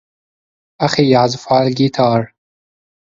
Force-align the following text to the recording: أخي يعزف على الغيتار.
أخي 0.81 1.11
يعزف 1.11 1.53
على 1.53 1.67
الغيتار. 1.67 2.33